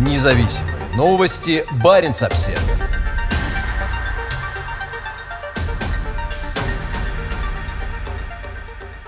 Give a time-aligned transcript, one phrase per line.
[0.00, 1.62] Независимые новости.
[1.84, 2.58] Барин обсерва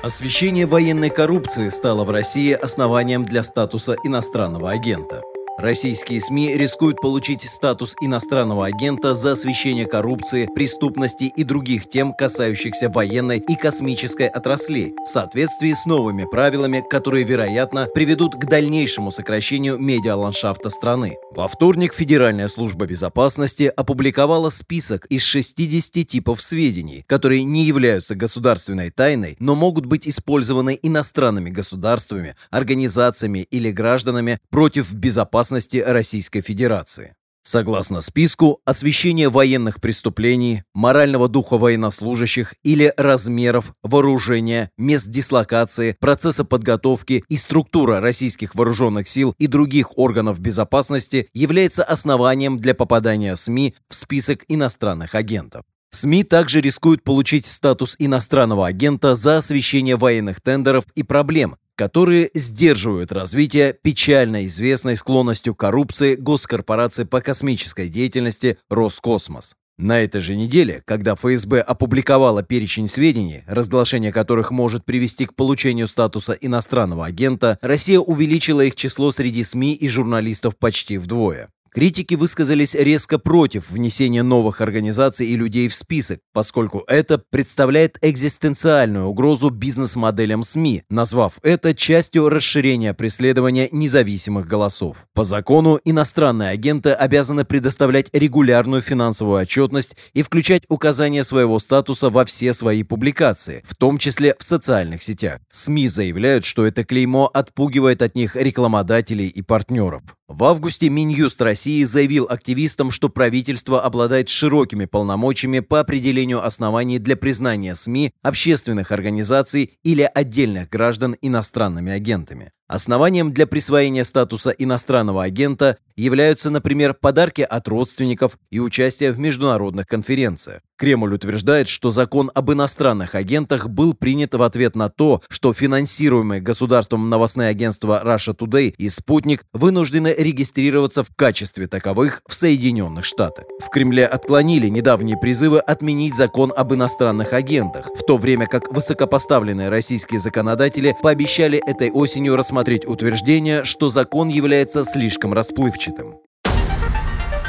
[0.02, 5.22] Освещение военной коррупции стало в России основанием для статуса иностранного агента.
[5.58, 12.88] Российские СМИ рискуют получить статус иностранного агента за освещение коррупции, преступности и других тем, касающихся
[12.88, 19.78] военной и космической отраслей, в соответствии с новыми правилами, которые, вероятно, приведут к дальнейшему сокращению
[19.78, 21.16] медиаландшафта страны.
[21.32, 28.90] Во вторник Федеральная служба безопасности опубликовала список из 60 типов сведений, которые не являются государственной
[28.90, 37.14] тайной, но могут быть использованы иностранными государствами, организациями или гражданами против безопасности безопасности Российской Федерации.
[37.44, 47.24] Согласно списку, освещение военных преступлений, морального духа военнослужащих или размеров, вооружения, мест дислокации, процесса подготовки
[47.28, 53.96] и структура российских вооруженных сил и других органов безопасности является основанием для попадания СМИ в
[53.96, 55.64] список иностранных агентов.
[55.90, 63.12] СМИ также рискуют получить статус иностранного агента за освещение военных тендеров и проблем, которые сдерживают
[63.12, 69.54] развитие печально известной склонностью коррупции госкорпорации по космической деятельности Роскосмос.
[69.78, 75.88] На этой же неделе, когда ФСБ опубликовала перечень сведений, разглашение которых может привести к получению
[75.88, 81.48] статуса иностранного агента, Россия увеличила их число среди СМИ и журналистов почти вдвое.
[81.74, 89.06] Критики высказались резко против внесения новых организаций и людей в список, поскольку это представляет экзистенциальную
[89.06, 95.06] угрозу бизнес-моделям СМИ, назвав это частью расширения преследования независимых голосов.
[95.14, 102.26] По закону иностранные агенты обязаны предоставлять регулярную финансовую отчетность и включать указания своего статуса во
[102.26, 105.40] все свои публикации, в том числе в социальных сетях.
[105.50, 110.02] СМИ заявляют, что это клеймо отпугивает от них рекламодателей и партнеров.
[110.28, 117.16] В августе Минюст России заявил активистам, что правительство обладает широкими полномочиями по определению оснований для
[117.16, 122.52] признания СМИ, общественных организаций или отдельных граждан иностранными агентами.
[122.72, 129.86] Основанием для присвоения статуса иностранного агента являются, например, подарки от родственников и участие в международных
[129.86, 130.62] конференциях.
[130.78, 136.40] Кремль утверждает, что закон об иностранных агентах был принят в ответ на то, что финансируемые
[136.40, 143.44] государством новостные агентства Russia Today и Спутник вынуждены регистрироваться в качестве таковых в Соединенных Штатах.
[143.60, 149.68] В Кремле отклонили недавние призывы отменить закон об иностранных агентах, в то время как высокопоставленные
[149.68, 156.18] российские законодатели пообещали этой осенью рассмотреть рассмотреть утверждение, что закон является слишком расплывчатым.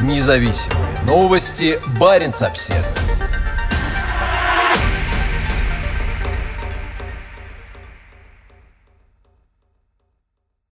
[0.02, 1.80] Независимые новости.
[2.00, 3.13] Барин обседный.